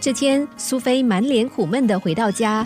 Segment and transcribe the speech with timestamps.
[0.00, 2.64] 这天，苏菲满脸苦闷的回到家，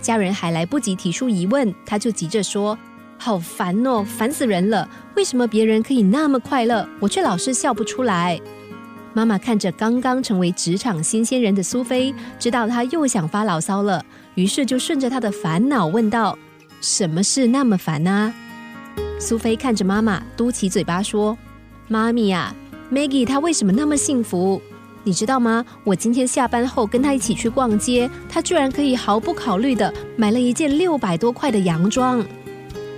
[0.00, 2.78] 家人还来不及提出疑问，她就急着说
[3.18, 4.88] ：“好烦哦，烦死人了！
[5.16, 8.40] 为什么别人可以那么快乐，我却老是笑不出来？”
[9.12, 14.02] 妈妈看着刚刚成为职场新鲜人的苏菲，知道她又想发牢骚了，
[14.36, 16.38] 于是就顺着她的烦恼问道
[16.80, 18.32] ：“什么事那么烦呢？”
[19.18, 21.36] 苏菲看着妈妈，嘟起嘴巴说
[21.88, 22.54] ：“妈咪呀
[22.92, 24.62] ，Maggie 她为什么那么幸福？
[25.04, 25.64] 你知道吗？
[25.84, 32.24] 我今天下班后跟她一起去逛街，她居然可以毫不考虑的买了一件六百多块的洋装。”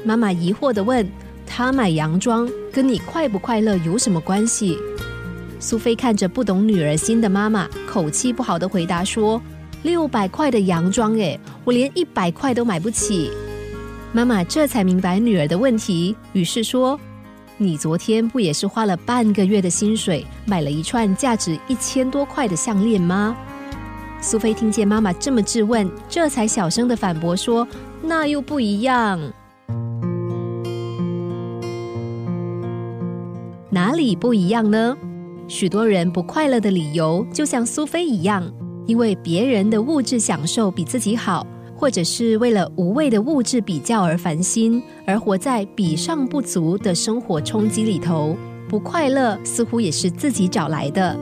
[0.04, 1.06] 妈妈疑惑的问
[1.46, 4.78] ：“她买洋装跟你快不快乐有什么关系？”
[5.58, 9.40] 苏菲看着不懂女儿心的妈妈，口气不好的回答说
[9.82, 13.30] ：“六百块的洋装，诶，我连一百块都买不起。”
[14.12, 17.00] 妈妈这才明白女儿的问题，于是说
[17.56, 23.36] ：“你昨天不也是花了半个月的薪水买了一串价值一千多块的项链吗？”
[24.20, 27.66] 苏菲听见妈妈这么质问，这才小声的反驳说
[28.02, 29.20] ：“那又不一样，
[33.70, 34.96] 哪里不一样呢？”
[35.46, 38.50] 许多人不快乐的理由，就像苏菲一样，
[38.86, 41.46] 因为别人的物质享受比自己好，
[41.84, 48.34] 或者是为了无谓的物质比较而烦心，而活在比上不足的生活冲击里头。
[48.66, 51.14] 不快乐似乎也是自己找来的。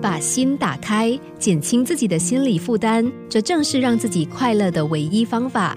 [0.00, 5.76] 把心打开，减轻自己的心理负担，这正是让自己快乐的唯一方法。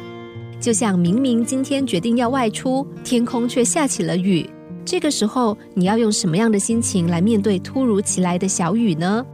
[0.58, 4.50] 就像明明今天决定要外出，天空却下起了雨。
[4.86, 9.26] 这个时候，你要用什么样的心情来面对突如其来的小雨呢？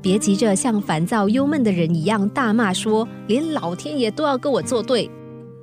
[0.00, 5.10] 别急着像烦躁忧闷的人一样大骂说，连老天爷都要跟我作对。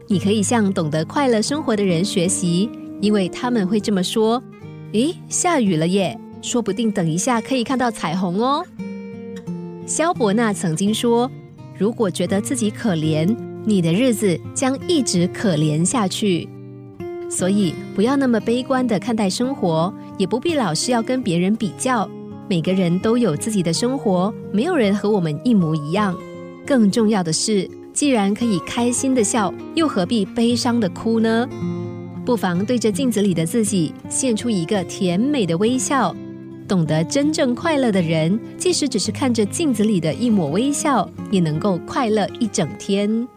[0.08, 2.70] 你可以向懂得快乐生活的人学习，
[3.02, 4.42] 因为他们会这么说
[4.94, 8.64] ：“诶，下雨了耶，说不定等一下可以看到彩虹哦。”
[9.88, 11.32] 萧伯纳曾经说
[11.78, 16.48] ：“如果觉得自己可怜，你的日子将一直可怜下去。”
[17.28, 22.08] 所以，不要那么悲观的看待生活，也不必老是要跟别人比较。
[22.48, 26.16] 每个人都有自己的生活，没有人和我们一模一样。
[26.66, 31.48] 更重要的是，既然可以开心的笑，又何必悲伤的哭呢？
[32.24, 36.16] 不妨对着镜子里的自己，献出一个甜美的微笑。
[36.68, 43.28] 懂得真正快乐的人，即使只是看着镜子里的一抹微笑，也能够快乐一整天。